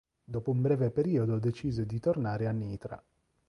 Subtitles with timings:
[0.23, 2.99] Dopo un breve periodo decise di tornare a Nitra.